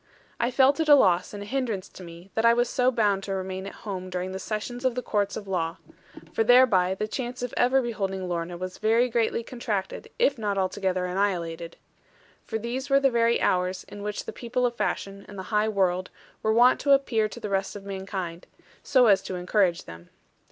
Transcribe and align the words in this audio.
I 0.39 0.49
felt 0.49 0.79
it 0.79 0.89
a 0.89 0.95
loss, 0.95 1.31
and 1.31 1.43
a 1.43 1.45
hindrance 1.45 1.87
to 1.89 2.03
me, 2.03 2.31
that 2.33 2.43
I 2.43 2.55
was 2.55 2.67
so 2.67 2.89
bound 2.89 3.21
to 3.25 3.35
remain 3.35 3.67
at 3.67 3.75
home 3.85 4.09
during 4.09 4.31
the 4.31 4.39
session 4.39 4.83
of 4.83 4.95
the 4.95 5.03
courts 5.03 5.37
of 5.37 5.47
law; 5.47 5.77
for 6.33 6.43
thereby 6.43 6.95
the 6.95 7.07
chance 7.07 7.43
of 7.43 7.53
ever 7.55 7.83
beholding 7.83 8.27
Lorna 8.27 8.57
was 8.57 8.79
very 8.79 9.09
greatly 9.09 9.43
contracted, 9.43 10.09
if 10.17 10.39
not 10.39 10.57
altogether 10.57 11.05
annihilated. 11.05 11.77
For 12.43 12.57
these 12.57 12.89
were 12.89 12.99
the 12.99 13.11
very 13.11 13.39
hours 13.39 13.83
in 13.87 14.01
which 14.01 14.25
the 14.25 14.33
people 14.33 14.65
of 14.65 14.73
fashion, 14.75 15.23
and 15.27 15.37
the 15.37 15.43
high 15.53 15.69
world, 15.69 16.09
were 16.41 16.51
wont 16.51 16.79
to 16.79 16.93
appear 16.93 17.29
to 17.29 17.39
the 17.39 17.49
rest 17.49 17.75
of 17.75 17.83
mankind, 17.85 18.47
so 18.81 19.05
as 19.05 19.21
to 19.21 19.35
encourage 19.35 19.85
them. 19.85 20.09